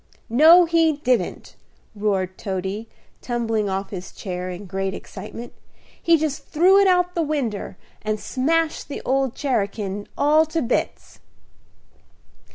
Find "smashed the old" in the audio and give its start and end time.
8.19-9.35